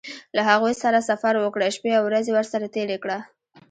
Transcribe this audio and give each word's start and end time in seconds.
له 0.35 0.41
هغوی 0.49 0.73
سره 0.83 1.07
سفر 1.09 1.33
وکړه 1.39 1.67
شپې 1.75 1.91
او 1.97 2.03
ورځې 2.07 2.31
ورسره 2.33 2.65
تېرې 2.75 2.97
کړه. 3.03 3.17